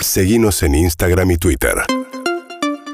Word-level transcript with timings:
Seguimos 0.00 0.62
en 0.62 0.74
Instagram 0.74 1.32
y 1.32 1.36
Twitter. 1.38 1.74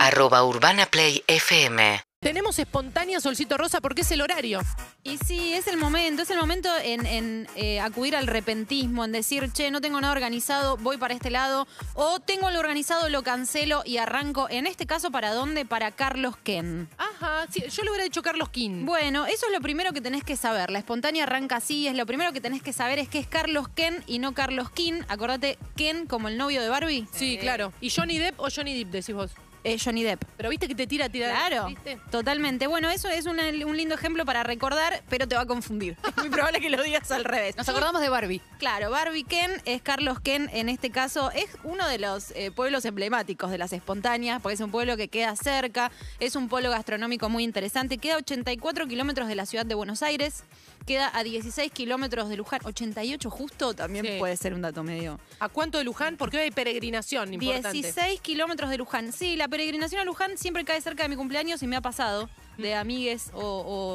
Arroba 0.00 0.44
Urbana 0.44 0.87
Play 0.87 1.23
FM. 1.27 2.00
Tenemos 2.21 2.58
espontánea 2.58 3.21
Solcito 3.21 3.58
Rosa 3.58 3.83
porque 3.83 4.00
es 4.00 4.11
el 4.11 4.23
horario. 4.23 4.61
Y 5.03 5.19
sí, 5.19 5.53
es 5.53 5.67
el 5.67 5.77
momento, 5.77 6.22
es 6.22 6.30
el 6.30 6.38
momento 6.38 6.71
en, 6.82 7.04
en, 7.04 7.46
eh, 7.56 7.80
acudir 7.80 8.17
al 8.17 8.27
repentismo, 8.27 9.04
en 9.04 9.12
decir, 9.12 9.53
che, 9.53 9.71
no 9.71 9.82
tengo 9.82 10.01
nada 10.01 10.14
organizado, 10.14 10.79
voy 10.79 10.96
para 10.96 11.12
este 11.12 11.29
lado, 11.29 11.67
o 11.93 12.21
tengo 12.21 12.48
algo 12.48 12.61
organizado, 12.61 13.10
lo 13.10 13.22
cancelo 13.22 13.82
y 13.84 13.98
arranco. 13.98 14.48
En 14.48 14.66
este 14.66 14.86
caso, 14.86 15.10
¿para 15.10 15.34
dónde? 15.34 15.66
Para 15.66 15.90
Carlos 15.90 16.38
Ken. 16.38 16.88
Ajá, 17.20 17.46
sí, 17.51 17.62
yo 17.69 17.83
le 17.83 17.91
hubiera 17.91 18.05
dicho 18.05 18.23
Carlos 18.23 18.48
King. 18.48 18.84
Bueno, 18.84 19.27
eso 19.27 19.46
es 19.46 19.52
lo 19.52 19.60
primero 19.60 19.92
que 19.92 20.01
tenés 20.01 20.24
que 20.24 20.37
saber. 20.37 20.70
La 20.70 20.78
espontánea 20.78 21.24
arranca 21.24 21.56
así, 21.56 21.87
es 21.87 21.95
lo 21.95 22.06
primero 22.06 22.33
que 22.33 22.41
tenés 22.41 22.62
que 22.62 22.73
saber 22.73 22.98
es 22.98 23.09
que 23.09 23.19
es 23.19 23.27
Carlos 23.27 23.69
Ken 23.69 24.02
y 24.06 24.19
no 24.19 24.34
Carlos 24.34 24.70
King. 24.70 25.02
Acordate, 25.09 25.59
Ken 25.77 26.06
como 26.06 26.28
el 26.28 26.37
novio 26.37 26.60
de 26.60 26.69
Barbie. 26.69 27.06
Sí, 27.12 27.38
claro. 27.38 27.73
¿Y 27.80 27.91
Johnny 27.91 28.19
Depp 28.19 28.41
o 28.41 28.48
Johnny 28.55 28.77
Depp, 28.77 28.90
decís 28.90 29.14
vos? 29.14 29.30
Eh, 29.64 29.78
Johnny 29.82 30.02
Depp. 30.02 30.23
Pero 30.36 30.50
viste 30.50 30.68
que 30.68 30.74
te 30.74 30.86
tira, 30.86 31.09
tira. 31.09 31.30
Claro, 31.30 31.68
¿viste? 31.68 31.98
totalmente. 32.10 32.66
Bueno, 32.66 32.91
eso 32.91 33.09
es 33.09 33.24
una- 33.27 33.48
un 33.48 33.77
lindo 33.77 33.95
ejemplo 33.95 34.24
para 34.27 34.42
recordar, 34.42 35.02
pero 35.09 35.27
te 35.27 35.34
va 35.34 35.42
a 35.42 35.46
confundir. 35.46 35.96
Es 36.16 36.16
muy 36.18 36.28
probable 36.30 36.60
que 36.60 36.68
lo 36.70 36.82
digas 36.82 37.10
al 37.10 37.24
revés. 37.24 37.56
Nos 37.56 37.68
acordamos 37.68 38.00
de 38.02 38.09
Barbie. 38.10 38.40
Claro, 38.59 38.90
Barbie 38.90 39.24
Ken 39.24 39.50
es 39.64 39.80
Carlos 39.82 40.20
Ken, 40.20 40.48
en 40.52 40.68
este 40.68 40.90
caso 40.90 41.30
es 41.32 41.46
uno 41.64 41.88
de 41.88 41.98
los 41.98 42.30
eh, 42.32 42.50
pueblos 42.50 42.84
emblemáticos 42.84 43.50
de 43.50 43.59
las 43.59 43.73
espontáneas, 43.73 44.40
porque 44.42 44.54
es 44.54 44.60
un 44.60 44.70
pueblo 44.70 44.96
que 44.96 45.09
queda 45.09 45.34
cerca, 45.37 45.90
es 46.20 46.37
un 46.37 46.48
polo 46.48 46.70
gastronómico 46.70 47.28
muy 47.28 47.42
interesante, 47.45 47.98
queda 47.98 48.15
a 48.15 48.18
84 48.18 48.87
kilómetros 48.87 49.28
de 49.28 49.34
la 49.34 49.46
ciudad 49.46 49.65
de 49.66 49.74
Buenos 49.74 50.02
Aires, 50.02 50.45
queda 50.87 51.10
a 51.15 51.23
16 51.24 51.73
kilómetros 51.73 52.28
de 52.28 52.37
Luján, 52.37 52.60
88 52.65 53.30
justo, 53.30 53.74
también 53.74 54.04
Sí. 54.04 54.12
puede 54.18 54.37
ser 54.37 54.52
un 54.54 54.60
dato 54.62 54.82
medio. 54.82 55.18
¿A 55.40 55.48
cuánto 55.48 55.78
de 55.78 55.84
Luján? 55.84 56.16
Porque 56.18 56.37
hoy 56.37 56.42
hay 56.45 56.51
peregrinación 56.51 57.32
importante. 57.32 57.73
16 57.73 58.20
kilómetros 58.20 58.68
de 58.70 58.76
Luján. 58.78 59.12
Sí, 59.12 59.37
la 59.37 59.48
peregrinación 59.58 60.00
a 60.00 60.04
Luján 60.04 60.36
siempre 60.36 60.65
cae 60.65 60.80
cerca 60.80 61.04
de 61.04 61.09
mi 61.09 61.15
cumpleaños 61.15 61.62
y 61.62 61.68
me 61.68 61.76
ha 61.76 61.80
pasado 61.80 62.29
de 62.59 62.74
amigues 62.74 63.30
o, 63.34 63.40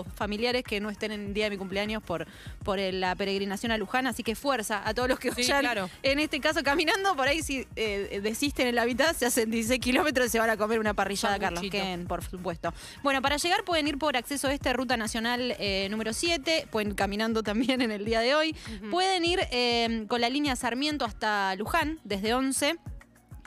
o 0.05 0.11
familiares 0.15 0.63
que 0.63 0.79
no 0.81 0.89
estén 0.89 1.11
en 1.11 1.27
el 1.27 1.33
día 1.33 1.45
de 1.45 1.49
mi 1.51 1.57
cumpleaños 1.57 2.01
por, 2.03 2.27
por 2.63 2.77
la 2.79 3.13
peregrinación 3.15 3.71
a 3.73 3.77
Luján. 3.77 4.07
Así 4.07 4.23
que 4.23 4.35
fuerza 4.35 4.81
a 4.87 4.93
todos 4.93 5.09
los 5.09 5.19
que 5.19 5.31
Sí, 5.31 5.41
vayan, 5.41 5.59
claro. 5.61 5.89
en 6.01 6.19
este 6.19 6.39
caso 6.39 6.63
caminando, 6.63 7.13
por 7.15 7.27
ahí 7.27 7.41
si 7.41 7.65
eh, 7.75 8.19
desisten 8.23 8.67
en 8.67 8.75
la 8.75 8.85
mitad, 8.85 9.13
se 9.15 9.25
hacen 9.25 9.51
16 9.51 9.79
kilómetros 9.81 10.27
y 10.27 10.29
se 10.29 10.39
van 10.39 10.49
a 10.49 10.55
comer 10.57 10.79
una 10.79 10.93
parrillada 10.93 11.37
Carlos. 11.39 11.61
Ken, 11.69 12.05
por 12.07 12.23
supuesto. 12.23 12.73
Bueno, 13.03 13.21
para 13.21 13.35
llegar 13.35 13.63
pueden 13.65 13.87
ir 13.87 13.97
por 13.97 14.15
acceso 14.15 14.49
este, 14.49 14.71
Ruta 14.71 14.95
Nacional 14.95 15.55
eh, 15.59 15.87
número 15.91 16.13
7, 16.13 16.67
pueden 16.71 16.89
ir 16.91 16.95
caminando 16.95 17.43
también 17.43 17.81
en 17.81 17.91
el 17.91 18.05
día 18.05 18.21
de 18.21 18.33
hoy. 18.35 18.55
Pueden 18.91 19.25
ir 19.25 19.39
eh, 19.51 20.05
con 20.07 20.21
la 20.21 20.29
línea 20.29 20.55
Sarmiento 20.55 21.03
hasta 21.05 21.53
Luján, 21.55 21.99
desde 22.05 22.33
11. 22.33 22.77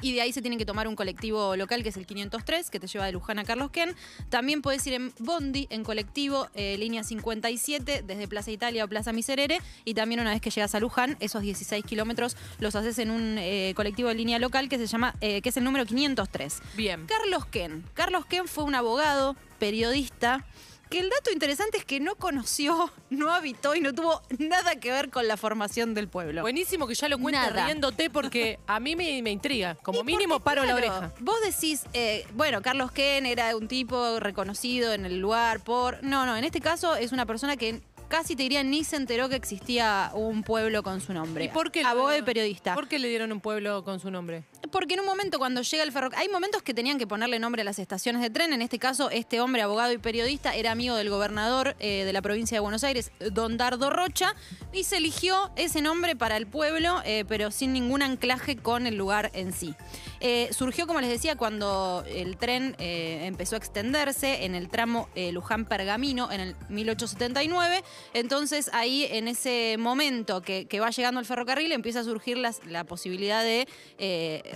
Y 0.02 0.12
de 0.12 0.20
ahí 0.20 0.32
se 0.32 0.42
tienen 0.42 0.58
que 0.58 0.66
tomar 0.66 0.88
un 0.88 0.96
colectivo 0.96 1.56
local 1.56 1.82
que 1.82 1.88
es 1.88 1.96
el 1.96 2.06
503, 2.06 2.70
que 2.70 2.80
te 2.80 2.88
lleva 2.88 3.06
de 3.06 3.12
Luján 3.12 3.38
a 3.38 3.44
Carlos 3.44 3.70
Ken. 3.70 3.94
También 4.28 4.60
puedes 4.60 4.86
ir 4.86 4.94
en 4.94 5.12
Bondi, 5.20 5.68
en 5.70 5.84
colectivo, 5.84 6.48
eh, 6.54 6.76
línea 6.76 7.04
57, 7.04 8.02
desde 8.04 8.28
Plaza 8.28 8.50
Italia 8.50 8.84
o 8.84 8.88
Plaza 8.88 9.12
Miserere. 9.12 9.60
Y 9.84 9.94
también 9.94 10.20
una 10.20 10.30
vez 10.30 10.40
que 10.40 10.50
llegas 10.50 10.74
a 10.74 10.80
Luján, 10.80 11.16
esos 11.20 11.42
16 11.42 11.84
kilómetros 11.84 12.36
los 12.58 12.74
haces 12.74 12.98
en 12.98 13.12
un 13.12 13.38
eh, 13.38 13.72
colectivo 13.76 14.08
de 14.08 14.16
línea 14.16 14.38
local 14.38 14.68
que 14.68 14.76
se 14.76 14.86
llama, 14.86 15.14
eh, 15.20 15.40
que 15.40 15.50
es 15.50 15.56
el 15.56 15.64
número 15.64 15.86
503. 15.86 16.60
Bien. 16.76 17.06
Carlos 17.06 17.46
Ken. 17.46 17.84
Carlos 17.94 18.26
Ken 18.26 18.48
fue 18.48 18.64
un 18.64 18.74
abogado, 18.74 19.36
periodista, 19.58 20.44
que 20.92 21.00
el 21.00 21.10
dato 21.10 21.30
interesante 21.32 21.78
es 21.78 21.84
que 21.84 22.00
no 22.00 22.14
conoció, 22.16 22.90
no 23.10 23.32
habitó 23.32 23.74
y 23.74 23.80
no 23.80 23.92
tuvo 23.94 24.22
nada 24.38 24.76
que 24.76 24.92
ver 24.92 25.10
con 25.10 25.26
la 25.26 25.36
formación 25.36 25.94
del 25.94 26.08
pueblo. 26.08 26.42
Buenísimo 26.42 26.86
que 26.86 26.94
ya 26.94 27.08
lo 27.08 27.18
cuentes 27.18 27.42
Nada. 27.42 27.64
riéndote 27.66 28.10
porque 28.10 28.58
a 28.66 28.78
mí 28.80 28.94
me, 28.96 29.20
me 29.22 29.30
intriga. 29.30 29.76
Como 29.82 30.00
Y 30.00 30.04
mínimo 30.04 30.34
porque, 30.34 30.44
paro 30.44 30.64
la 30.64 30.76
claro, 30.76 30.96
oreja. 30.96 31.12
Vos 31.20 31.36
decís, 31.44 31.84
eh, 31.94 32.26
bueno, 32.34 32.62
Carlos 32.62 32.92
Ken 32.92 33.26
era 33.26 33.56
un 33.56 33.68
tipo 33.68 34.20
reconocido 34.20 34.92
en 34.92 35.06
el 35.06 35.18
lugar 35.18 35.60
por... 35.64 36.02
No, 36.04 36.26
no, 36.26 36.36
en 36.36 36.44
este 36.44 36.60
caso 36.60 36.94
es 36.94 37.12
una 37.12 37.26
persona 37.26 37.56
que 37.56 37.80
casi 38.08 38.36
te 38.36 38.42
diría 38.42 38.62
ni 38.62 38.84
se 38.84 38.96
enteró 38.96 39.30
que 39.30 39.36
existía 39.36 40.10
un 40.12 40.42
pueblo 40.42 40.82
con 40.82 41.00
su 41.00 41.14
nombre. 41.14 41.44
¿Y 41.44 41.48
por 41.48 41.72
qué? 41.72 41.82
Abogado 41.82 42.18
y 42.18 42.22
periodista. 42.22 42.74
¿Por 42.74 42.86
qué 42.86 42.98
le 42.98 43.08
dieron 43.08 43.32
un 43.32 43.40
pueblo 43.40 43.84
con 43.84 44.00
su 44.00 44.10
nombre? 44.10 44.44
Porque 44.70 44.94
en 44.94 45.00
un 45.00 45.06
momento 45.06 45.38
cuando 45.38 45.62
llega 45.62 45.82
el 45.82 45.90
ferrocarril, 45.90 46.28
hay 46.28 46.32
momentos 46.32 46.62
que 46.62 46.72
tenían 46.72 46.96
que 46.96 47.06
ponerle 47.06 47.38
nombre 47.40 47.62
a 47.62 47.64
las 47.64 47.80
estaciones 47.80 48.22
de 48.22 48.30
tren. 48.30 48.52
En 48.52 48.62
este 48.62 48.78
caso, 48.78 49.10
este 49.10 49.40
hombre, 49.40 49.62
abogado 49.62 49.92
y 49.92 49.98
periodista, 49.98 50.54
era 50.54 50.70
amigo 50.70 50.94
del 50.94 51.10
gobernador 51.10 51.74
eh, 51.80 52.04
de 52.04 52.12
la 52.12 52.22
provincia 52.22 52.56
de 52.56 52.60
Buenos 52.60 52.84
Aires, 52.84 53.10
Don 53.32 53.56
Dardo 53.56 53.90
Rocha, 53.90 54.36
y 54.72 54.84
se 54.84 54.98
eligió 54.98 55.50
ese 55.56 55.82
nombre 55.82 56.14
para 56.14 56.36
el 56.36 56.46
pueblo, 56.46 57.02
eh, 57.04 57.24
pero 57.26 57.50
sin 57.50 57.72
ningún 57.72 58.02
anclaje 58.02 58.56
con 58.56 58.86
el 58.86 58.96
lugar 58.96 59.30
en 59.34 59.52
sí. 59.52 59.74
Eh, 60.20 60.48
surgió, 60.52 60.86
como 60.86 61.00
les 61.00 61.10
decía, 61.10 61.34
cuando 61.34 62.04
el 62.08 62.36
tren 62.36 62.76
empezó 62.78 63.56
a 63.56 63.58
extenderse 63.58 64.44
en 64.44 64.54
el 64.54 64.68
tramo 64.68 65.08
Luján-Pergamino 65.16 66.30
en 66.30 66.40
el 66.40 66.56
1879. 66.68 67.82
Entonces 68.14 68.70
ahí, 68.72 69.08
en 69.10 69.26
ese 69.26 69.76
momento 69.78 70.40
que, 70.40 70.68
va 70.80 70.90
llegando 70.90 71.18
el 71.18 71.26
ferrocarril, 71.26 71.72
empieza 71.72 72.00
a 72.00 72.04
surgir 72.04 72.38
la 72.38 72.84
posibilidad 72.84 73.42
de 73.42 73.66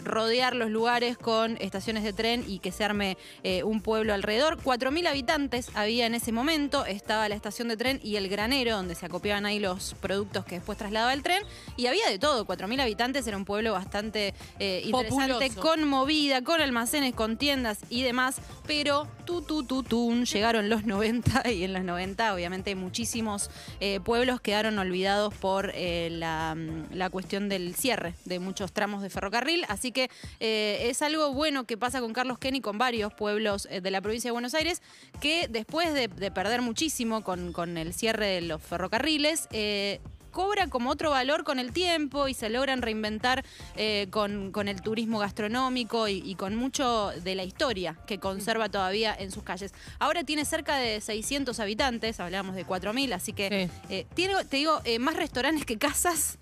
rodear 0.03 0.55
los 0.55 0.71
lugares 0.71 1.17
con 1.19 1.57
estaciones 1.61 2.05
de 2.05 2.13
tren 2.13 2.45
y 2.47 2.59
que 2.59 2.73
se 2.73 2.85
arme 2.85 3.17
eh, 3.43 3.63
un 3.63 3.81
pueblo 3.81 4.15
alrededor. 4.15 4.59
4.000 4.63 5.09
habitantes 5.09 5.71
había 5.75 6.07
en 6.07 6.15
ese 6.15 6.33
momento. 6.33 6.85
Estaba 6.87 7.29
la 7.29 7.35
estación 7.35 7.69
de 7.69 7.77
tren 7.77 8.01
y 8.03 8.17
el 8.17 8.29
granero, 8.29 8.77
donde 8.77 8.95
se 8.95 9.07
acopiaban 9.07 9.47
ahí 9.47 9.59
los 9.59 9.95
productos 10.01 10.45
que 10.45 10.57
después 10.57 10.79
trasladaba 10.79 11.13
el 11.13 11.23
tren. 11.23 11.43
Y 11.77 11.87
había 11.87 12.09
de 12.09 12.19
todo. 12.19 12.47
4.000 12.47 12.81
habitantes 12.81 13.27
era 13.27 13.37
un 13.37 13.45
pueblo 13.45 13.73
bastante 13.73 14.35
eh, 14.59 14.83
interesante, 14.85 15.49
Populoso. 15.49 15.61
con 15.61 15.85
movida, 15.85 16.43
con 16.43 16.61
almacenes, 16.61 17.15
con 17.15 17.37
tiendas 17.37 17.79
y 17.89 18.03
demás. 18.03 18.37
Pero 18.67 19.07
tu, 19.25 19.43
tu, 19.43 19.65
tu, 19.65 19.83
tun, 19.83 20.25
llegaron 20.25 20.69
los 20.69 20.85
90 20.85 21.51
y 21.51 21.65
en 21.65 21.73
los 21.73 21.85
90 21.85 22.35
obviamente 22.35 22.75
muchísimos 22.75 23.51
eh, 23.81 24.01
pueblos 24.01 24.41
quedaron 24.41 24.79
olvidados 24.79 25.35
por 25.35 25.73
eh, 25.75 26.09
la, 26.11 26.55
mm, 26.57 26.95
la 26.95 27.11
cuestión 27.11 27.49
del 27.49 27.75
cierre 27.75 28.15
de 28.25 28.39
muchos 28.39 28.73
tramos 28.73 29.03
de 29.03 29.11
ferrocarril. 29.11 29.65
Así 29.69 29.86
que 29.93 30.11
eh, 30.41 30.89
es 30.91 31.03
algo 31.03 31.33
bueno 31.33 31.65
que 31.65 31.77
pasa 31.77 32.01
con 32.01 32.13
Carlos 32.13 32.39
Ken 32.39 32.55
y 32.57 32.61
con 32.61 32.79
varios 32.79 33.13
pueblos 33.15 33.67
eh, 33.71 33.81
de 33.81 33.91
la 33.91 34.01
provincia 34.01 34.29
de 34.29 34.33
Buenos 34.33 34.55
Aires 34.55 34.83
que 35.21 35.49
después 35.49 35.93
de, 35.95 36.09
de 36.09 36.31
perder 36.31 36.63
muchísimo 36.63 37.23
con, 37.25 37.53
con 37.53 37.77
el 37.79 37.95
cierre 37.95 38.27
de 38.27 38.41
los 38.43 38.63
ferrocarriles, 38.63 39.49
eh, 39.53 40.01
cobra 40.31 40.67
como 40.67 40.91
otro 40.91 41.09
valor 41.13 41.45
con 41.45 41.59
el 41.59 41.73
tiempo 41.73 42.29
y 42.29 42.35
se 42.35 42.51
logran 42.51 42.83
reinventar 42.83 43.43
eh, 43.75 44.07
con, 44.11 44.53
con 44.53 44.69
el 44.69 44.83
turismo 44.83 45.19
gastronómico 45.19 46.09
y, 46.09 46.21
y 46.23 46.35
con 46.35 46.57
mucho 46.57 47.11
de 47.25 47.35
la 47.35 47.43
historia 47.43 47.97
que 48.07 48.19
conserva 48.19 48.69
todavía 48.69 49.17
en 49.19 49.31
sus 49.31 49.43
calles. 49.45 49.73
Ahora 49.99 50.25
tiene 50.25 50.45
cerca 50.45 50.77
de 50.77 51.01
600 51.01 51.59
habitantes, 51.59 52.21
hablábamos 52.21 52.55
de 52.55 52.67
4.000, 52.67 53.15
así 53.15 53.33
que 53.33 53.71
Sí. 53.71 53.95
eh, 53.95 54.07
tiene, 54.13 54.35
te 54.45 54.59
digo, 54.59 54.79
eh, 54.85 54.99
más 54.99 55.17
restaurantes 55.17 55.65
que 55.65 55.79
casas. 55.79 56.37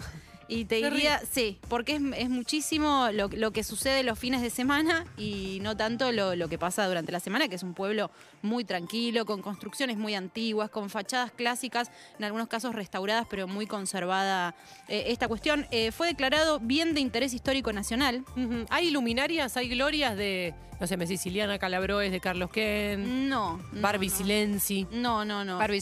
Y 0.49 0.65
te 0.67 0.77
diría, 0.77 1.21
sí, 1.31 1.59
porque 1.69 1.97
es, 1.97 2.03
es 2.17 2.29
muchísimo 2.31 3.09
lo, 3.13 3.29
lo 3.29 3.51
que 3.53 3.65
sucede 3.65 4.03
los 4.03 4.19
fines 4.19 4.43
de 4.43 4.51
semana 4.51 5.05
y 5.17 5.59
no 5.63 5.77
tanto 5.77 6.13
lo, 6.13 6.35
lo 6.37 6.49
que 6.49 6.59
pasa 6.59 6.87
durante 6.87 7.13
la 7.13 7.21
semana, 7.21 7.49
que 7.49 7.55
es 7.57 7.63
un 7.63 7.75
pueblo 7.75 8.11
muy 8.43 8.65
tranquilo, 8.65 9.25
con 9.25 9.41
construcciones 9.43 9.97
muy 9.97 10.15
antiguas, 10.15 10.71
con 10.71 10.91
fachadas 10.91 11.31
clásicas, 11.33 11.91
en 12.19 12.25
algunos 12.25 12.49
casos 12.49 12.75
restauradas, 12.75 13.27
pero 13.31 13.47
muy 13.49 13.67
conservada 13.67 14.55
eh, 14.89 15.05
esta 15.09 15.29
cuestión. 15.29 15.67
Eh, 15.71 15.93
fue 15.93 16.09
declarado 16.09 16.61
bien 16.61 16.95
de 16.95 17.01
interés 17.01 17.33
histórico 17.35 17.73
nacional. 17.73 18.25
¿Hay 18.71 18.91
luminarias, 18.91 19.57
hay 19.57 19.69
glorias 19.69 20.17
de, 20.17 20.55
no 20.81 20.87
sé, 20.87 20.97
me 20.97 21.07
decís, 21.07 21.21
Siliana 21.23 21.59
Calabroes, 21.59 22.11
de 22.13 22.21
Carlos 22.21 22.51
Ken, 22.51 23.29
No. 23.29 23.59
no, 23.73 23.81
Barbie 23.81 24.09
no. 24.09 24.17
Silenzi? 24.17 24.87
No, 24.93 25.25
no, 25.25 25.45
no. 25.45 25.59
Barbie 25.59 25.81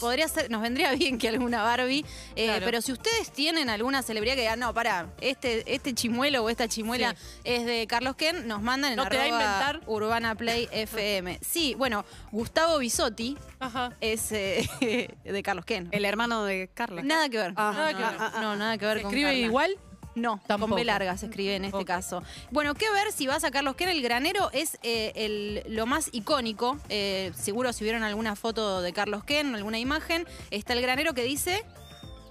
podría 0.00 0.28
ser, 0.28 0.50
nos 0.50 0.60
vendría 0.62 0.92
bien 0.96 1.18
que 1.18 1.28
alguna 1.28 1.62
Barbie, 1.62 2.04
eh, 2.36 2.46
Claro. 2.46 2.64
pero 2.66 2.82
si 2.82 2.92
ustedes 2.92 3.30
tienen 3.32 3.70
alguna 3.70 4.01
celebridad 4.02 4.34
que 4.34 4.42
digan, 4.42 4.58
no, 4.60 4.72
para, 4.74 5.06
este, 5.20 5.62
este 5.72 5.94
chimuelo 5.94 6.44
o 6.44 6.50
esta 6.50 6.68
chimuela 6.68 7.14
Sí. 7.14 7.40
es 7.44 7.64
de 7.66 7.86
Carlos 7.86 8.16
Ken, 8.16 8.46
nos 8.48 8.62
mandan 8.62 8.92
en 8.92 8.96
¿No 8.96 9.06
te 9.08 9.16
da 9.16 9.22
a 9.22 9.26
arroba 9.26 9.42
inventar? 9.42 9.80
Urbana 9.86 10.34
Play 10.34 10.68
FM. 10.72 11.38
Sí, 11.40 11.74
bueno, 11.76 12.04
Gustavo 12.30 12.78
Bisotti 12.78 13.36
Ajá. 13.60 13.92
es 14.00 14.32
eh, 14.32 14.68
de 15.24 15.42
Carlos 15.42 15.64
Ken. 15.64 15.88
El 15.92 16.04
hermano 16.04 16.44
de 16.44 16.68
Carla. 16.72 17.02
Nada 17.02 17.28
que 17.28 17.38
ver. 17.38 17.52
Ah, 17.56 17.72
no, 17.72 17.78
nada 17.78 17.92
no, 17.92 17.98
que 17.98 18.04
ver. 18.04 18.42
no, 18.42 18.56
nada 18.56 18.78
que 18.78 18.86
ver 18.86 18.96
¿Se 18.98 19.02
con 19.02 19.10
escribe 19.12 19.30
Carla. 19.30 19.46
igual? 19.46 19.76
No, 20.14 20.42
Tampoco. 20.46 20.72
con 20.72 20.76
B 20.76 20.84
larga 20.84 21.16
se 21.16 21.24
escribe 21.24 21.56
en 21.56 21.64
este 21.64 21.86
caso. 21.86 22.22
Bueno, 22.50 22.74
qué 22.74 22.84
ver 22.90 23.10
si 23.12 23.26
vas 23.26 23.44
a 23.44 23.50
Carlos 23.50 23.76
Ken, 23.76 23.88
el 23.88 24.02
granero 24.02 24.50
es 24.52 24.76
eh, 24.82 25.10
el, 25.14 25.62
lo 25.74 25.86
más 25.86 26.10
icónico. 26.12 26.76
Eh, 26.90 27.32
seguro 27.34 27.72
si 27.72 27.82
vieron 27.82 28.02
alguna 28.02 28.36
foto 28.36 28.82
de 28.82 28.92
Carlos 28.92 29.24
Ken, 29.24 29.54
alguna 29.54 29.78
imagen, 29.78 30.26
está 30.50 30.74
el 30.74 30.82
granero 30.82 31.14
que 31.14 31.22
dice, 31.22 31.64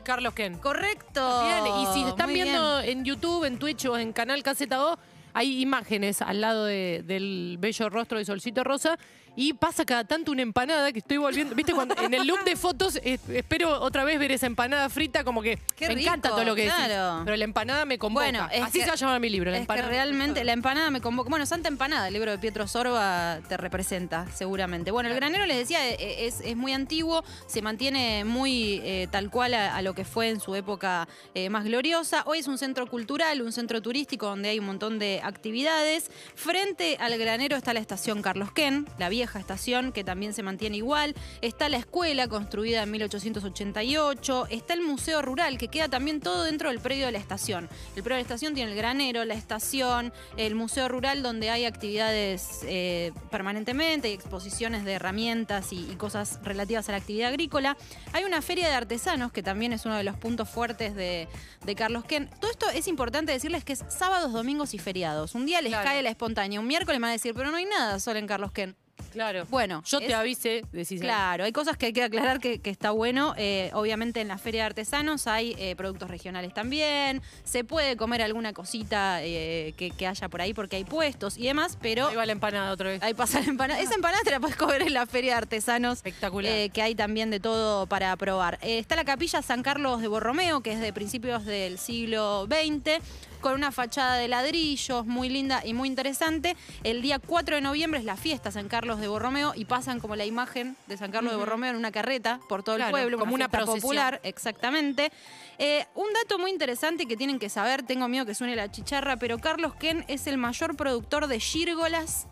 Carlos 0.04 0.34
Ken. 0.34 0.58
correcto. 0.58 1.44
Bien, 1.44 1.66
y 1.82 1.86
si 1.94 2.04
están 2.04 2.28
Muy 2.28 2.36
viendo 2.36 2.80
en 2.80 3.04
YouTube, 3.06 3.44
en 3.46 3.58
Twitch 3.58 3.86
o 3.86 3.98
en 3.98 4.14
Canal 4.14 4.44
Caseta 4.44 4.86
O, 4.86 4.98
hay 5.34 5.62
imágenes 5.62 6.22
al 6.22 6.42
lado 6.42 6.66
de- 6.66 7.04
del 7.06 7.58
bello 7.60 7.90
rostro 7.90 8.18
de 8.18 8.26
Solcito 8.26 8.64
Rosa 8.64 8.98
y 9.34 9.54
pasa 9.54 9.86
cada 9.86 10.04
tanto 10.04 10.34
una 10.34 10.42
empanada 10.42 10.92
que 10.92 11.00
estoy 11.00 11.16
volviendo. 11.16 11.56
¿Viste? 11.56 11.74
Cuando 11.74 11.96
en 12.04 12.14
el 12.14 12.28
loop 12.28 12.44
de 12.44 12.58
fotos 12.58 13.00
espero 13.02 13.80
otra 13.80 14.04
vez 14.04 14.20
ver 14.20 14.30
esa 14.34 14.46
empanada 14.46 14.90
frita, 14.90 15.24
como 15.24 15.42
que 15.42 15.58
Qué 15.78 15.88
me 15.88 16.02
encanta 16.02 16.28
rico, 16.28 16.36
todo 16.36 16.46
lo 16.46 16.54
que 16.54 16.64
decís. 16.64 16.76
claro. 16.76 17.22
Pero 17.24 17.38
la 17.38 17.46
empanada 17.46 17.86
me 17.86 17.98
convoca. 17.98 18.26
Bueno, 18.26 18.50
es 18.52 18.62
Así 18.62 18.80
que- 18.80 18.84
se 18.84 18.88
va 18.88 18.94
a 18.94 18.98
llamar 18.98 19.20
mi 19.22 19.30
libro, 19.30 19.50
la 19.50 19.56
Es 19.56 19.62
que 19.62 19.64
empanada. 19.64 19.88
realmente 19.88 20.44
la 20.44 20.52
empanada 20.52 20.90
me 20.92 21.00
convoca. 21.00 21.30
Bueno, 21.30 21.46
Santa 21.46 21.70
Empanada, 21.70 22.08
el 22.10 22.14
libro 22.14 22.30
de 22.32 22.40
Pietro 22.40 22.68
Sorba, 22.68 23.40
te 23.48 23.56
representa 23.56 24.28
seguramente. 24.34 24.92
Bueno, 24.92 25.08
el 25.08 25.16
granero, 25.16 25.46
les 25.46 25.56
decía, 25.60 25.88
eh, 25.90 26.26
es, 26.28 26.42
es 26.42 26.58
muy 26.58 26.74
antiguo, 26.74 27.24
se 27.48 27.62
mantiene 27.62 28.26
muy 28.26 28.82
eh, 28.84 29.08
tal 29.12 29.30
cual 29.30 29.54
a, 29.54 29.78
a 29.78 29.82
lo 29.82 29.94
que 29.96 30.04
fue 30.04 30.28
en 30.28 30.42
su 30.42 30.56
época 30.56 31.08
eh, 31.36 31.50
más 31.50 31.64
gloriosa. 31.64 32.24
Hoy 32.26 32.40
es 32.40 32.48
un 32.50 32.58
centro 32.58 32.86
cultural, 32.88 33.42
un 33.42 33.54
centro 33.54 33.82
turístico 33.82 34.26
donde 34.26 34.50
hay 34.50 34.60
un 34.60 34.66
montón 34.66 35.00
de 35.00 35.21
actividades. 35.24 36.12
Frente 36.36 36.98
al 37.00 37.18
granero 37.18 37.56
está 37.56 37.74
la 37.74 37.80
estación 37.80 38.22
Carlos 38.22 38.52
Ken, 38.52 38.88
la 38.98 39.10
vieja 39.10 39.40
estación 39.40 39.92
que 39.92 40.04
también 40.04 40.34
se 40.34 40.44
mantiene 40.44 40.78
igual. 40.78 41.16
Está 41.42 41.70
la 41.70 41.78
escuela 41.78 42.28
construida 42.28 42.84
en 42.84 42.92
1888. 42.92 44.48
Está 44.50 44.74
el 44.74 44.82
Museo 44.82 45.22
Rural 45.22 45.58
que 45.58 45.68
queda 45.68 45.90
también 45.90 46.20
todo 46.20 46.44
dentro 46.44 46.70
del 46.70 46.80
predio 46.80 47.06
de 47.06 47.12
la 47.12 47.18
estación. 47.18 47.70
El 47.96 48.04
predio 48.04 48.18
de 48.18 48.24
la 48.24 48.28
estación 48.28 48.54
tiene 48.54 48.72
el 48.72 48.78
granero, 48.78 49.26
la 49.26 49.34
estación, 49.34 50.14
el 50.38 50.56
Museo 50.56 50.88
Rural 50.88 51.24
donde 51.24 51.50
hay 51.50 51.66
actividades 51.66 52.60
eh, 52.64 53.12
permanentemente, 53.30 54.08
hay 54.08 54.14
exposiciones 54.14 54.86
de 54.86 54.94
herramientas 54.94 55.74
y, 55.74 55.90
y 55.92 55.96
cosas 55.96 56.40
relativas 56.44 56.88
a 56.90 56.94
la 56.94 56.98
actividad 57.00 57.30
agrícola. 57.30 57.78
Hay 58.14 58.24
una 58.24 58.42
feria 58.42 58.68
de 58.68 58.76
artesanos 58.76 59.32
que 59.32 59.44
también 59.44 59.74
es 59.74 59.86
uno 59.86 59.96
de 59.96 60.04
los 60.04 60.18
puntos 60.18 60.50
fuertes 60.50 60.96
de, 60.96 61.28
de 61.66 61.76
Carlos 61.76 62.06
Ken. 62.06 62.30
Todo 62.40 62.52
esto 62.52 62.70
es 62.70 62.88
importante 62.88 63.32
decirles 63.32 63.64
que 63.64 63.74
es 63.74 63.84
sábados, 63.90 64.34
domingos 64.34 64.74
y 64.74 64.80
feriados. 64.80 65.11
Un 65.36 65.46
día 65.46 65.62
les 65.62 65.72
Claro. 65.72 65.86
cae 65.88 66.02
la 66.02 66.10
espontánea, 66.10 66.60
un 66.60 66.68
miércoles 66.68 67.00
me 67.00 67.04
van 67.04 67.10
a 67.10 67.14
decir, 67.14 67.34
pero 67.34 67.52
no 67.52 67.58
hay 67.58 67.66
nada 67.66 68.00
solo 68.00 68.20
en 68.20 68.28
Carlos 68.28 68.52
Ken. 68.52 68.76
Claro. 69.12 69.46
Bueno, 69.50 69.84
Yo 69.86 70.00
te 70.00 70.08
es- 70.08 70.14
avise, 70.14 70.64
decís. 70.72 71.02
Claro, 71.02 71.44
hay 71.44 71.52
cosas 71.52 71.78
que 71.78 71.88
hay 71.88 71.94
que 71.94 72.04
aclarar 72.04 72.40
que, 72.40 72.60
que 72.60 72.70
está 72.70 72.92
bueno. 72.92 73.34
Eh, 73.38 73.70
obviamente 73.74 74.22
en 74.22 74.28
la 74.28 74.38
Feria 74.38 74.62
de 74.62 74.68
Artesanos 74.68 75.28
hay 75.28 75.56
eh, 75.60 75.76
productos 75.76 76.10
regionales 76.10 76.54
también. 76.54 77.22
Se 77.44 77.64
puede 77.64 77.98
comer 77.98 78.22
alguna 78.22 78.54
cosita 78.54 79.24
eh, 79.24 79.74
que, 79.78 79.92
que 79.92 80.08
haya 80.08 80.30
por 80.30 80.42
ahí 80.42 80.54
porque 80.54 80.78
hay 80.78 80.84
puestos 80.86 81.38
y 81.38 81.44
demás, 81.44 81.78
pero 81.82 82.08
Ahí 82.08 82.16
va 82.16 82.26
la 82.26 82.32
empanada 82.32 82.72
otra 82.72 82.90
vez. 82.90 83.04
ahí 83.04 83.14
pasa 83.14 83.40
la 83.42 83.48
empanada. 83.48 83.80
Esa 83.82 83.96
empanada 83.96 84.22
te 84.24 84.32
la 84.32 84.40
puedes 84.40 84.56
comer 84.56 84.82
en 84.84 84.94
la 84.94 85.06
Feria 85.06 85.32
de 85.34 85.38
Artesanos. 85.40 85.98
Espectacular. 85.98 86.52
eh, 86.52 86.70
que 86.74 86.82
hay 86.82 86.96
también 86.96 87.30
de 87.32 87.40
todo 87.40 87.88
para 87.88 88.16
probar. 88.16 88.58
Eh, 88.62 88.78
está 88.80 88.96
la 88.96 89.04
capilla 89.06 89.42
San 89.42 89.62
Carlos 89.64 90.02
de 90.02 90.08
Borromeo, 90.08 90.62
que 90.62 90.72
es 90.72 90.80
de 90.80 90.94
principios 90.94 91.46
del 91.46 91.78
siglo 91.78 92.48
XX, 92.48 93.02
con 93.42 93.54
una 93.56 93.72
fachada 93.72 94.18
de 94.18 94.28
ladrillos 94.28 95.06
muy 95.08 95.28
linda 95.28 95.62
y 95.66 95.74
muy 95.74 95.88
interesante. 95.90 96.56
El 96.84 97.02
día 97.02 97.18
4 97.20 97.56
de 97.56 97.62
noviembre 97.62 98.00
es 98.00 98.06
la 98.06 98.16
fiesta 98.16 98.52
San 98.52 98.68
Carlos 98.68 99.00
de 99.02 99.08
Borromeo 99.08 99.54
y 99.56 99.66
pasan 99.66 100.00
como 100.00 100.16
la 100.16 100.26
imagen 100.26 100.78
de 100.88 100.98
San 100.98 101.12
Carlos 101.12 101.34
de 101.34 101.38
Borromeo 101.38 101.72
en 101.72 101.76
una 101.76 101.92
carreta 101.92 102.40
por 102.48 102.64
todo 102.64 102.78
el 102.78 102.90
pueblo, 102.90 103.20
como 103.20 103.36
una 103.36 103.50
procesión. 103.50 103.82
popular, 103.82 104.22
exactamente. 104.24 105.12
Eh, 105.58 105.86
un 105.96 106.08
dato 106.14 106.40
muy 106.40 106.52
interesante 106.52 107.06
que 107.06 107.18
tienen 107.18 107.40
que 107.40 107.50
saber, 107.50 107.84
tengo 107.84 108.08
miedo 108.08 108.26
que 108.26 108.36
suene 108.36 108.56
la 108.56 108.72
chicharra, 108.72 109.18
pero 109.18 109.40
Carlos 109.40 109.76
Ken 109.76 110.06
es 110.08 110.28
el 110.28 110.38
mayor 110.38 110.76
productor 110.76 111.28
de 111.28 111.40
gírgolas 111.40 112.28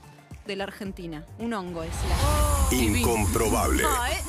de 0.48 0.56
la 0.56 0.64
Argentina. 0.64 1.26
Un 1.38 1.54
hongo 1.54 1.84
es 1.84 1.92
la. 2.10 2.76
Incomprobable. 2.76 3.84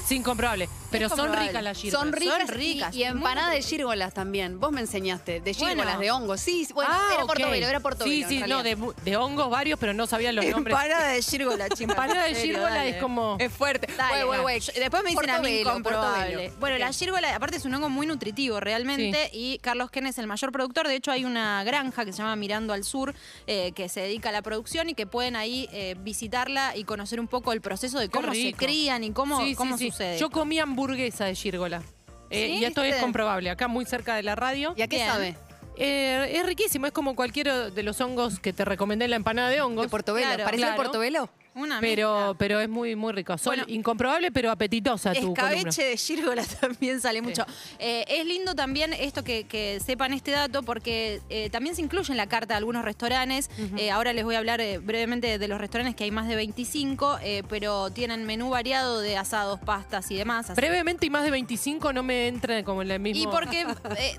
Es 0.04 0.12
incomprobable. 0.12 0.68
Pero 0.90 1.08
son 1.08 1.32
ricas 1.34 1.62
las 1.62 1.78
gírgolas. 1.78 2.02
Son 2.04 2.12
ricas, 2.12 2.38
Son 2.38 2.48
ricas, 2.48 2.94
y, 2.94 3.02
empanadas 3.04 3.52
de 3.52 3.62
gírgolas 3.62 4.12
también. 4.14 4.58
Vos 4.60 4.72
me 4.72 4.80
enseñaste, 4.80 5.40
de 5.40 5.54
gírgolas, 5.54 5.84
Bueno. 5.96 6.00
de 6.00 6.10
hongos. 6.10 6.40
Sí, 6.40 6.64
sí, 6.64 6.72
bueno, 6.72 6.90
Ah, 6.92 7.10
era 7.14 7.24
ok. 7.24 7.28
portobelo, 7.28 7.66
era 7.68 7.80
portobelo. 7.80 8.28
Sí, 8.28 8.38
sí, 8.40 8.42
no, 8.48 8.62
de, 8.62 9.16
hongos 9.16 9.50
varios, 9.50 9.78
pero 9.78 9.92
no 9.94 10.06
sabía 10.06 10.32
los 10.32 10.44
nombres. 10.44 10.74
Empanada 10.74 11.08
de 11.08 11.22
gírgola, 11.22 11.68
chicas. 11.68 11.80
Empanada 11.90 12.24
de 12.24 12.34
gírgola 12.34 12.86
es 12.86 12.96
como. 12.96 13.36
Es 13.38 13.52
fuerte. 13.52 13.88
Dale, 13.96 14.24
Güey, 14.24 14.40
güey, 14.40 14.60
Después 14.76 15.02
me 15.04 15.10
dicen 15.10 15.30
a 15.30 15.38
mí 15.40 15.62
Portobelo. 15.64 16.52
Bueno, 16.58 16.78
la 16.78 16.92
gírgola, 16.92 17.34
aparte 17.34 17.56
es 17.56 17.64
un 17.64 17.74
hongo 17.74 17.88
muy 17.88 18.06
nutritivo 18.06 18.60
realmente, 18.60 19.30
y 19.32 19.58
Carlos 19.58 19.90
Ken 19.90 20.06
es 20.06 20.18
el 20.18 20.26
mayor 20.26 20.52
productor. 20.52 20.88
De 20.88 20.94
hecho, 20.96 21.10
hay 21.10 21.24
una 21.24 21.62
granja 21.64 22.04
que 22.04 22.12
se 22.12 22.18
llama 22.18 22.36
Mirando 22.36 22.72
al 22.72 22.84
Sur, 22.84 23.14
eh, 23.46 23.72
que 23.72 23.88
se 23.88 24.00
dedica 24.00 24.30
a 24.30 24.32
la 24.32 24.42
producción 24.42 24.88
y 24.88 24.94
que 24.94 25.06
pueden 25.06 25.36
ahí 25.36 25.68
eh, 25.72 25.94
visitarla 26.00 26.76
y 26.76 26.84
conocer 26.84 27.20
un 27.20 27.28
poco 27.28 27.52
el 27.52 27.60
proceso 27.60 27.98
de 27.98 28.08
cómo 28.08 28.32
se 28.34 28.52
crían 28.54 29.04
y 29.04 29.12
cómo, 29.12 29.40
Sí, 29.44 29.54
cómo 29.54 29.76
sí. 29.78 29.90
sucede. 29.90 30.18
Yo 30.18 30.30
comí 30.30 30.58
hamburguesa 30.80 31.26
de 31.26 31.34
gírgola. 31.34 31.82
Eh, 32.30 32.46
¿Sí? 32.46 32.52
y 32.58 32.64
esto 32.64 32.82
es 32.82 32.96
comprobable. 32.96 33.50
Acá 33.50 33.68
muy 33.68 33.84
cerca 33.84 34.14
de 34.14 34.22
la 34.22 34.34
radio. 34.34 34.72
¿Y 34.76 34.82
a 34.82 34.88
qué 34.88 34.96
Bien. 34.96 35.08
sabe? 35.08 35.36
Eh, 35.76 36.32
es 36.36 36.46
riquísimo, 36.46 36.86
es 36.86 36.92
como 36.92 37.14
cualquiera 37.14 37.70
de 37.70 37.82
los 37.82 38.00
hongos 38.00 38.38
que 38.38 38.52
te 38.52 38.64
recomendé 38.64 39.06
en 39.06 39.10
la 39.10 39.16
empanada 39.16 39.48
de 39.48 39.60
hongos. 39.60 39.86
¿De 39.86 39.90
portobelo? 39.90 40.26
Claro, 40.26 40.44
¿Parecía 40.44 40.66
claro. 40.68 40.82
portobelo? 40.82 41.30
Una 41.54 41.80
pero, 41.80 42.14
mezcla. 42.14 42.34
pero 42.38 42.60
es 42.60 42.68
muy, 42.68 42.94
muy 42.96 43.12
rico. 43.12 43.36
Son 43.36 43.50
Bueno, 43.50 43.64
incomprobable, 43.68 44.30
pero 44.30 44.50
apetitosa 44.50 45.12
tu 45.12 45.34
columna. 45.34 45.50
Escabeche 45.50 45.84
de 45.84 45.96
gírgola 45.96 46.44
también 46.60 47.00
sale 47.00 47.22
mucho. 47.22 47.44
Eh, 47.78 48.04
es 48.08 48.24
lindo 48.24 48.54
también 48.54 48.92
esto 48.92 49.24
que, 49.24 49.44
que 49.44 49.80
sepan 49.84 50.12
este 50.12 50.30
dato 50.30 50.62
porque 50.62 51.20
eh, 51.28 51.50
también 51.50 51.74
se 51.74 51.82
incluye 51.82 52.12
en 52.12 52.16
la 52.16 52.28
carta 52.28 52.54
de 52.54 52.58
algunos 52.58 52.84
restaurantes. 52.84 53.50
Eh, 53.76 53.90
ahora 53.90 54.12
les 54.12 54.24
voy 54.24 54.36
a 54.36 54.38
hablar 54.38 54.60
brevemente 54.80 55.38
de 55.38 55.48
los 55.48 55.60
restaurantes 55.60 55.96
que 55.96 56.04
hay 56.04 56.10
más 56.10 56.28
de 56.28 56.36
25, 56.36 57.18
eh, 57.22 57.42
pero 57.48 57.90
tienen 57.90 58.24
menú 58.26 58.50
variado 58.50 59.00
de 59.00 59.16
asados, 59.16 59.58
pastas 59.60 60.10
y 60.10 60.16
demás. 60.16 60.50
así- 60.50 60.56
Brevemente 60.60 61.06
y 61.06 61.10
más 61.10 61.24
de 61.24 61.30
25 61.30 61.92
no 61.92 62.02
me 62.02 62.28
entra 62.28 62.62
como 62.64 62.82
en 62.82 62.88
la 62.88 62.98
misma. 62.98 63.22
y 63.22 63.26
porque, 63.26 63.66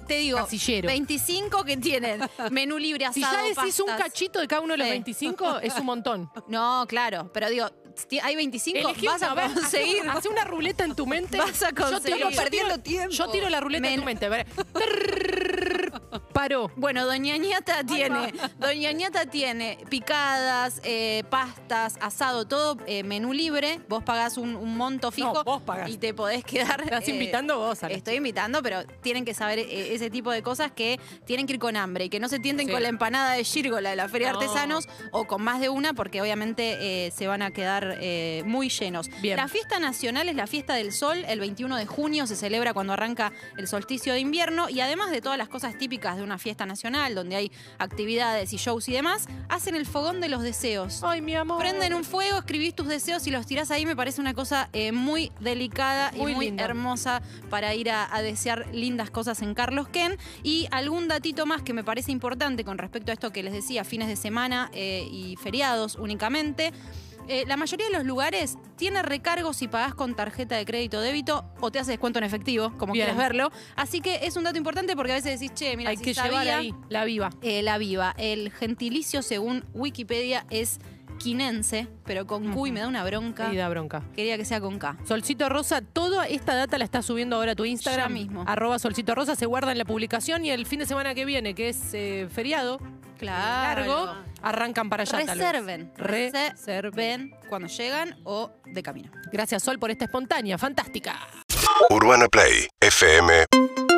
te 0.07 0.15
digo, 0.17 0.37
Casillero. 0.39 0.87
25 0.87 1.63
que 1.63 1.77
tienen 1.77 2.21
menú 2.51 2.77
libre, 2.77 3.05
Si 3.13 3.23
asado, 3.23 3.37
ya 3.53 3.61
decís 3.61 3.79
un 3.79 3.87
cachito 3.87 4.39
de 4.39 4.47
cada 4.47 4.61
uno 4.61 4.73
de 4.73 4.77
los 4.79 4.87
Sí. 4.87 4.91
25, 4.91 5.59
es 5.59 5.75
un 5.77 5.85
montón. 5.85 6.29
No, 6.47 6.85
pero 7.29 7.41
pero 7.41 7.49
digo, 7.49 7.69
hay 8.23 8.35
25, 8.35 8.79
Elegí 8.79 9.05
vas 9.05 9.21
a 9.23 9.33
ver, 9.33 9.51
conseguir. 9.53 10.09
Hace 10.09 10.29
una 10.29 10.43
ruleta 10.45 10.83
en 10.85 10.95
tu 10.95 11.05
mente. 11.05 11.37
Vas 11.37 11.61
a 11.63 11.69
Yo 11.69 11.75
conseguir. 11.75 12.01
tiro, 12.03 12.15
Estamos 12.29 12.35
yo 12.35 12.41
perdiendo 12.41 12.73
tiro- 12.77 12.83
tiempo. 12.83 13.13
Yo 13.15 13.27
tiro 13.29 13.49
la 13.49 13.59
ruleta 13.59 13.87
en 13.89 14.03
Men- 14.05 14.17
tu 14.19 14.29
mente. 14.29 14.29
Paró. 16.33 16.71
Bueno, 16.75 17.05
Doña 17.05 17.37
Ñata 17.37 17.83
tiene, 17.83 18.33
Doña 18.59 18.91
Ñata 18.91 19.25
tiene 19.25 19.77
picadas, 19.89 20.81
eh, 20.83 21.23
pastas, 21.29 21.97
asado, 22.01 22.45
todo 22.45 22.77
eh, 22.85 23.03
menú 23.03 23.33
libre. 23.33 23.79
Vos 23.87 24.03
pagás 24.03 24.37
un, 24.37 24.55
un 24.55 24.75
monto 24.75 25.11
fijo 25.11 25.33
No, 25.33 25.43
vos 25.43 25.61
pagás. 25.61 25.89
y 25.89 25.97
te 25.97 26.13
podés 26.13 26.43
quedar. 26.43 26.81
Estás 26.81 27.07
eh, 27.07 27.11
invitando 27.11 27.57
vos 27.57 27.81
a 27.83 27.89
la 27.89 27.95
Estoy 27.95 28.15
invitando, 28.15 28.61
pero 28.61 28.83
tienen 29.01 29.23
que 29.25 29.33
saber 29.33 29.59
ese 29.59 30.09
tipo 30.09 30.31
de 30.31 30.41
cosas 30.43 30.71
que 30.71 30.99
tienen 31.25 31.47
que 31.47 31.53
ir 31.53 31.59
con 31.59 31.77
hambre 31.77 32.05
y 32.05 32.09
que 32.09 32.19
no 32.19 32.27
se 32.27 32.39
tienten 32.39 32.67
Sí. 32.67 32.73
con 32.73 32.83
la 32.83 32.89
empanada 32.89 33.33
de 33.33 33.43
gírgola 33.43 33.89
de 33.91 33.95
la 33.95 34.07
Feria 34.09 34.33
No. 34.33 34.39
de 34.39 34.45
Artesanos 34.45 34.87
o 35.11 35.25
con 35.25 35.41
más 35.41 35.59
de 35.61 35.69
una, 35.69 35.93
porque 35.93 36.21
obviamente 36.21 37.11
se 37.15 37.27
van 37.27 37.41
a 37.41 37.51
quedar 37.51 37.97
muy 38.45 38.69
llenos. 38.69 39.07
Bien. 39.21 39.37
La 39.37 39.47
fiesta 39.47 39.79
nacional 39.79 40.27
es 40.29 40.35
la 40.35 40.47
fiesta 40.47 40.73
del 40.75 40.91
sol. 40.91 41.23
El 41.27 41.39
21 41.39 41.77
de 41.77 41.85
junio 41.85 42.27
se 42.27 42.35
celebra 42.35 42.73
cuando 42.73 42.93
arranca 42.93 43.31
el 43.57 43.67
solsticio 43.67 44.13
de 44.13 44.19
invierno 44.19 44.69
y 44.69 44.79
además 44.81 45.11
de 45.11 45.21
todas 45.21 45.37
las 45.37 45.47
cosas 45.49 45.77
típicas 45.77 46.00
de 46.01 46.23
una 46.23 46.37
fiesta 46.39 46.65
nacional, 46.65 47.13
donde 47.15 47.35
hay 47.35 47.51
actividades 47.77 48.51
y 48.53 48.57
shows 48.57 48.89
y 48.89 48.93
demás, 48.93 49.27
hacen 49.49 49.75
el 49.75 49.85
fogón 49.85 50.19
de 50.19 50.29
los 50.29 50.41
deseos. 50.41 51.01
Ay, 51.03 51.21
mi 51.21 51.35
amor. 51.35 51.59
Prenden 51.59 51.93
un 51.93 52.03
fuego, 52.03 52.39
escribís 52.39 52.73
tus 52.75 52.87
deseos 52.87 53.25
y 53.27 53.31
los 53.31 53.45
tirás 53.45 53.69
ahí. 53.71 53.85
Me 53.85 53.95
parece 53.95 54.19
una 54.19 54.33
cosa 54.33 54.69
eh, 54.73 54.91
muy 54.91 55.31
delicada 55.39 56.11
Muy 56.17 56.31
y 56.31 56.35
muy 56.35 56.45
lindo. 56.47 56.63
hermosa 56.63 57.21
para 57.49 57.75
ir 57.75 57.91
a, 57.91 58.13
a 58.13 58.21
desear 58.21 58.67
lindas 58.73 59.11
cosas 59.11 59.41
en 59.41 59.53
Carlos 59.53 59.87
Ken. 59.89 60.17
Y 60.43 60.67
algún 60.71 61.07
datito 61.07 61.45
más 61.45 61.61
que 61.61 61.73
me 61.73 61.83
parece 61.83 62.11
importante 62.11 62.63
con 62.65 62.77
respecto 62.79 63.11
a 63.11 63.13
esto 63.13 63.31
que 63.31 63.43
les 63.43 63.53
decía, 63.53 63.83
fines 63.83 64.07
de 64.07 64.15
semana 64.15 64.69
eh, 64.73 65.07
y 65.11 65.35
feriados 65.37 65.95
únicamente. 65.95 66.71
Eh, 67.31 67.45
la 67.47 67.55
mayoría 67.55 67.85
de 67.85 67.93
los 67.93 68.03
lugares 68.03 68.57
tiene 68.75 69.01
recargos 69.03 69.55
si 69.55 69.69
pagás 69.69 69.95
con 69.95 70.15
tarjeta 70.15 70.57
de 70.57 70.65
crédito 70.65 70.97
o 70.97 70.99
débito 71.01 71.45
o 71.61 71.71
te 71.71 71.79
hace 71.79 71.91
descuento 71.91 72.19
en 72.19 72.25
efectivo, 72.25 72.73
como 72.77 72.91
Bien. 72.91 73.05
quieras 73.05 73.17
verlo. 73.17 73.51
Así 73.77 74.01
que 74.01 74.25
es 74.25 74.35
un 74.35 74.43
dato 74.43 74.57
importante 74.57 74.97
porque 74.97 75.13
a 75.13 75.15
veces 75.15 75.39
decís, 75.39 75.53
che, 75.55 75.77
mira, 75.77 75.91
Hay 75.91 75.95
si 75.97 76.03
que 76.03 76.13
llevar 76.13 76.45
ahí 76.49 76.73
la 76.89 77.05
viva. 77.05 77.29
eh, 77.41 77.61
la 77.61 77.77
viva. 77.77 78.13
El 78.17 78.51
gentilicio, 78.51 79.21
según 79.21 79.63
Wikipedia, 79.73 80.45
es 80.49 80.79
quinense, 81.19 81.87
pero 82.03 82.25
con 82.27 82.51
Q 82.51 82.67
y 82.67 82.71
me 82.73 82.79
da 82.81 82.87
una 82.87 83.03
bronca. 83.05 83.53
Y 83.53 83.55
da 83.55 83.69
bronca. 83.69 84.03
Quería 84.13 84.35
que 84.37 84.43
sea 84.43 84.59
con 84.59 84.77
K. 84.79 84.97
Solcito 85.05 85.47
Rosa, 85.47 85.81
toda 85.81 86.25
esta 86.27 86.55
data 86.55 86.77
la 86.77 86.83
está 86.83 87.01
subiendo 87.01 87.35
ahora 87.37 87.51
a 87.51 87.55
tu 87.55 87.63
Instagram. 87.63 88.09
Ya 88.09 88.13
mismo. 88.13 88.43
Arroba 88.47 88.77
Solcito 88.79 89.15
Rosa, 89.15 89.35
se 89.35 89.45
guarda 89.45 89.71
en 89.71 89.77
la 89.77 89.85
publicación 89.85 90.43
y 90.43 90.49
el 90.49 90.65
fin 90.65 90.79
de 90.79 90.85
semana 90.85 91.13
que 91.13 91.23
viene, 91.23 91.53
que 91.53 91.69
es 91.69 91.93
eh, 91.93 92.27
feriado, 92.29 92.79
largo, 93.21 94.15
arrancan 94.41 94.89
para 94.89 95.03
allá. 95.03 95.25
tal 95.25 95.37
vez. 95.37 95.37
Reserven. 95.37 95.93
Reserven. 95.97 97.35
Cuando 97.49 97.67
llegan 97.67 98.19
o 98.23 98.51
de 98.65 98.83
camino. 98.83 99.11
Gracias, 99.31 99.63
Sol, 99.63 99.79
por 99.79 99.91
esta 99.91 100.05
espontánea, 100.05 100.57
fantástica. 100.57 101.19
Urbana 101.89 102.27
Play 102.27 102.67
fm.com 102.79 103.90